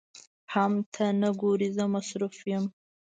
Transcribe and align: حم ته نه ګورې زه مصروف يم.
حم 0.53 0.73
ته 0.93 1.05
نه 1.21 1.29
ګورې 1.41 1.69
زه 1.77 1.83
مصروف 1.93 2.37
يم. 2.51 2.65